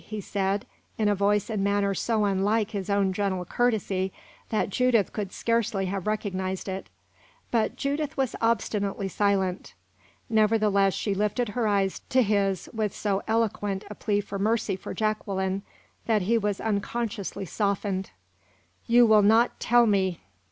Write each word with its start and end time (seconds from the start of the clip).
he 0.07 0.19
said, 0.19 0.65
in 0.97 1.07
a 1.07 1.13
voice 1.13 1.47
and 1.47 1.63
manner 1.63 1.93
so 1.93 2.25
unlike 2.25 2.71
his 2.71 2.89
own 2.89 3.13
gentle 3.13 3.45
courtesy, 3.45 4.11
that 4.49 4.71
Judith 4.71 5.13
could 5.13 5.31
scarcely 5.31 5.85
have 5.85 6.07
recognized 6.07 6.67
it. 6.67 6.89
But 7.51 7.75
Judith 7.75 8.17
was 8.17 8.35
obstinately 8.41 9.07
silent. 9.07 9.75
Nevertheless, 10.27 10.95
she 10.95 11.13
lifted 11.13 11.49
her 11.49 11.67
eyes 11.67 12.01
to 12.09 12.23
his 12.23 12.67
with 12.73 12.95
so 12.95 13.21
eloquent 13.27 13.85
a 13.91 13.93
plea 13.93 14.21
for 14.21 14.39
mercy 14.39 14.75
for 14.75 14.95
Jacqueline, 14.95 15.61
that 16.07 16.23
he 16.23 16.35
was 16.35 16.59
unconsciously 16.59 17.45
softened. 17.45 18.09
"You 18.87 19.05
will 19.05 19.21
not 19.21 19.59
tell 19.59 19.85
me!" 19.85 20.19